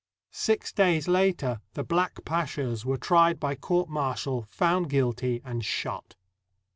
[0.31, 6.15] Six days later, the black pashas were tried by court martial, found guilty, and shot.